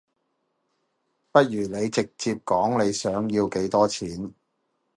[1.31, 4.33] 不如你直接講你想要幾多錢